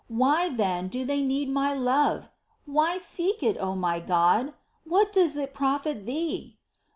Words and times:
Why, 0.07 0.49
then, 0.49 0.87
do 0.87 1.05
they 1.05 1.21
need 1.21 1.47
my 1.47 1.75
love? 1.75 2.31
Why 2.65 2.97
seek 2.97 3.43
it, 3.43 3.55
O 3.59 3.75
my 3.75 3.99
God? 3.99 4.55
What 4.83 5.13
does 5.13 5.37
it 5.37 5.53
profit 5.53 6.07
Thee 6.07 6.57